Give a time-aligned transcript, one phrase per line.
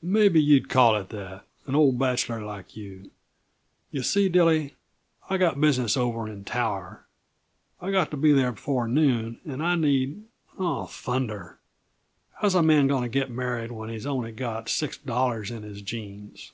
[0.00, 3.10] "Maybe yuh'd call it that an old bachelor like you!
[3.90, 4.76] Yuh see, Dilly,
[5.28, 7.06] I've got business over in Tower.
[7.82, 10.24] I've got to be there before noon, and I need
[10.58, 11.58] aw, thunder!
[12.40, 15.82] How's a man going to get married when he's only got six dollars in his
[15.82, 16.52] jeans?"